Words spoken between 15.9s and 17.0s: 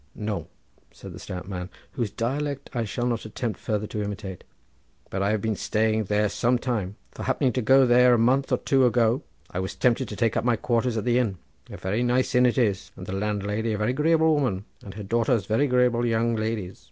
young ladies."